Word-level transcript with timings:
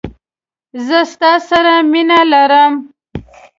زه 0.85 0.99
ستا 1.11 1.31
سره 1.49 1.73
مینه 1.91 2.19
لرم 2.31 2.73